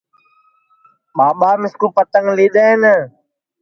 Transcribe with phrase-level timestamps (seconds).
[1.15, 2.83] ٻاٻا مِسکُو پتنٚگ لی دؔئین